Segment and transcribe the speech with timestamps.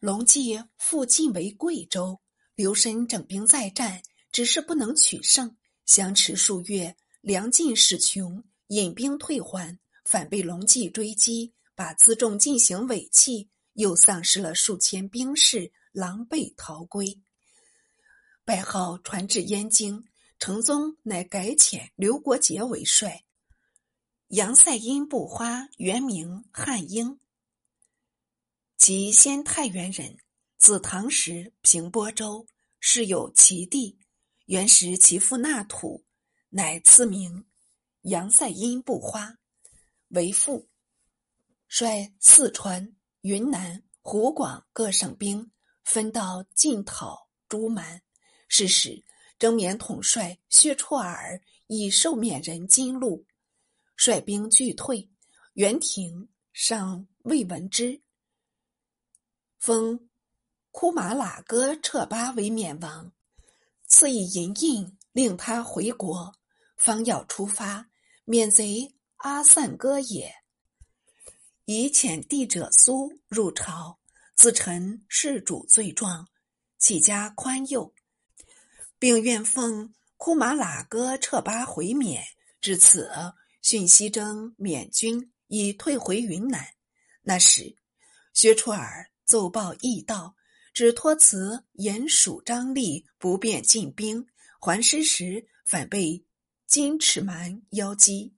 [0.00, 2.22] 隆纪复晋为贵州，
[2.54, 4.00] 刘申整兵再战，
[4.32, 5.58] 只是不能取胜。
[5.84, 17.20] 相持数月，粮尽势穷，引兵退还，反被隆纪追击，把辎重进行尾气，又丧失了数千兵士，狼狈逃归。
[18.42, 20.02] 败号传至燕京，
[20.38, 23.24] 成宗乃改遣刘国杰为帅。
[24.28, 27.20] 杨赛因不花，原名汉英，
[28.80, 30.16] 其先太原人，
[30.56, 32.46] 自唐时平波州，
[32.78, 33.98] 世有其地。
[34.46, 36.02] 原时其父纳土，
[36.48, 37.44] 乃赐名
[38.04, 39.36] 杨赛因不花
[40.08, 40.66] 为父。
[41.68, 45.50] 率四川、云南、湖广各省兵，
[45.84, 48.00] 分到晋讨朱蛮。
[48.48, 49.04] 是时，
[49.38, 53.26] 征缅统帅薛绰尔以受缅人金禄，
[53.94, 55.06] 率兵拒退。
[55.52, 58.00] 元廷尚未闻之，
[59.60, 60.08] 封
[60.70, 63.12] 库马喇哥彻巴为缅王，
[63.86, 66.34] 赐以银印，令他回国。
[66.78, 67.90] 方要出发，
[68.24, 70.34] 缅贼阿散哥也，
[71.66, 73.98] 以遣帝者苏入朝，
[74.34, 76.26] 自陈世主罪状，
[76.78, 77.92] 起家宽宥。
[78.98, 82.24] 并愿奉库马喇哥彻巴回缅，
[82.62, 83.10] 至此
[83.60, 86.66] 讯西征缅军已退回云南。
[87.20, 87.76] 那时，
[88.32, 90.34] 薛绰尔奏报驿道，
[90.74, 94.26] 只托辞严属张力不便进兵，
[94.58, 96.24] 还师时反被
[96.66, 98.34] 金齿蛮邀击，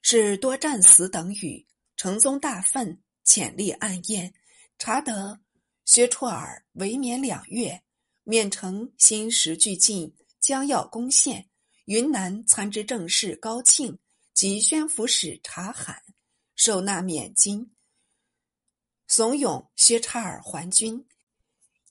[0.00, 1.66] 是多战死等语。
[1.96, 4.32] 成宗大愤，遣吏暗验，
[4.78, 5.40] 查得
[5.84, 7.82] 薛绰尔为免两月。
[8.22, 11.48] 缅城新时俱进，将要攻陷。
[11.86, 13.98] 云南参知政事高庆
[14.34, 16.00] 及宣抚使察罕
[16.54, 17.74] 受纳免金，
[19.06, 21.06] 怂恿薛差尔还军，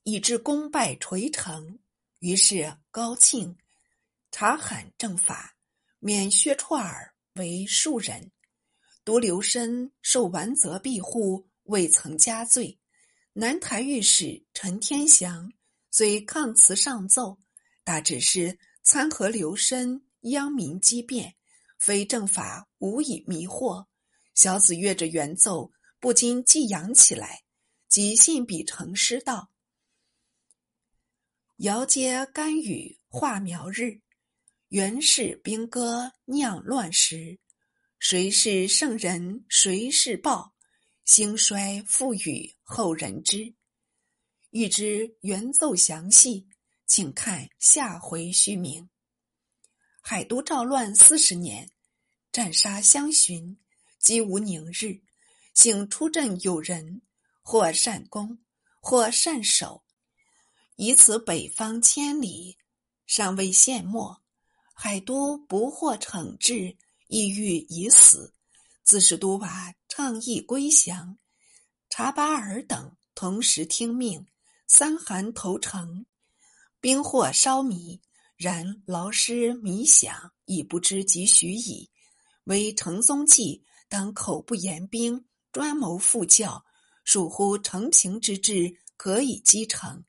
[0.04, 1.80] 以致功败垂成。
[2.20, 3.58] 于是高庆、
[4.32, 5.56] 察罕正法，
[6.00, 8.32] 免薛绰尔为庶人，
[9.04, 12.80] 独留身受完责庇护，未曾加罪。
[13.34, 15.52] 南台御史陈天祥。
[15.96, 17.38] 虽抗辞上奏，
[17.84, 21.36] 大旨是参合留申殃民激变，
[21.78, 23.86] 非正法无以迷惑。
[24.34, 25.72] 小子阅着原奏，
[26.04, 27.46] 不禁寄扬起来，
[27.88, 29.54] 即信笔成诗道
[31.64, 34.02] ：“遥接甘雨化苗日，
[34.68, 37.40] 原是兵戈酿乱石。
[38.00, 39.46] 谁是圣人？
[39.48, 40.54] 谁是暴？
[41.06, 43.56] 兴衰赋予后人知。”
[44.52, 46.50] 欲知原奏详细，
[46.86, 48.90] 请看下回续明。
[50.02, 51.72] 海都赵乱四十年，
[52.30, 53.58] 战杀相寻，
[54.00, 55.02] 几无宁日。
[55.54, 57.02] 请出阵有人，
[57.42, 58.40] 或善攻，
[58.80, 59.84] 或善守，
[60.76, 62.58] 以此北方千里，
[63.06, 64.22] 尚未陷没。
[64.74, 66.78] 海都不获惩治，
[67.08, 68.34] 意欲已死。
[68.84, 71.18] 自是都瓦倡议归降，
[71.90, 74.26] 查巴尔等同时听命。
[74.68, 76.06] 三韩投诚，
[76.82, 78.02] 兵祸稍弭，
[78.36, 81.92] 然劳师弥饷，已不知几许矣。
[82.46, 86.66] 为成宗计，当口不言兵，专谋副教，
[87.04, 90.04] 属乎成平之志，可以击成。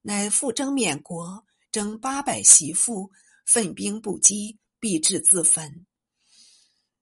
[0.00, 3.12] 乃复征缅国，征八百媳妇，
[3.44, 5.84] 奋兵不击，必至自焚。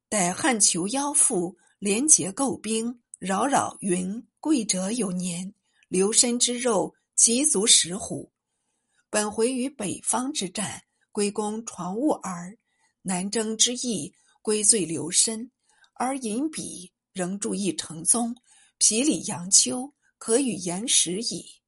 [0.09, 5.55] 待汉求妖妇，连结构兵，扰扰云贵者有年。
[5.87, 8.33] 留身之肉，其足食虎。
[9.09, 12.57] 本回于北方之战，归功传物耳；
[13.03, 15.53] 南征之役，归罪留身。
[15.95, 18.37] 而引笔仍注意成宗，
[18.79, 21.62] 皮里阳秋，可与言时矣。